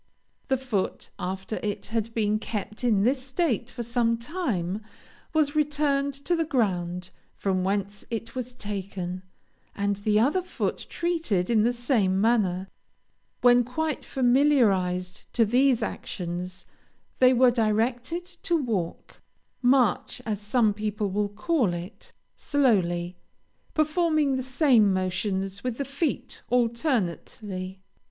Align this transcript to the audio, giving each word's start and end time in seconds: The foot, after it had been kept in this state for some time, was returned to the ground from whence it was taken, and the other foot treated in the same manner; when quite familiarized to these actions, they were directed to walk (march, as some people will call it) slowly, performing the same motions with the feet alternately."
The 0.47 0.57
foot, 0.57 1.11
after 1.19 1.59
it 1.61 1.85
had 1.93 2.11
been 2.15 2.39
kept 2.39 2.83
in 2.83 3.03
this 3.03 3.21
state 3.21 3.69
for 3.69 3.83
some 3.83 4.17
time, 4.17 4.81
was 5.31 5.55
returned 5.55 6.15
to 6.25 6.35
the 6.35 6.43
ground 6.43 7.11
from 7.35 7.63
whence 7.63 8.03
it 8.09 8.33
was 8.33 8.55
taken, 8.55 9.21
and 9.75 9.97
the 9.97 10.19
other 10.19 10.41
foot 10.41 10.87
treated 10.89 11.51
in 11.51 11.61
the 11.61 11.71
same 11.71 12.19
manner; 12.19 12.67
when 13.41 13.63
quite 13.63 14.03
familiarized 14.03 15.31
to 15.33 15.45
these 15.45 15.83
actions, 15.83 16.65
they 17.19 17.31
were 17.31 17.51
directed 17.51 18.25
to 18.41 18.57
walk 18.57 19.21
(march, 19.61 20.19
as 20.25 20.41
some 20.41 20.73
people 20.73 21.11
will 21.11 21.29
call 21.29 21.75
it) 21.75 22.11
slowly, 22.35 23.17
performing 23.75 24.35
the 24.35 24.41
same 24.41 24.91
motions 24.91 25.63
with 25.63 25.77
the 25.77 25.85
feet 25.85 26.41
alternately." 26.49 27.83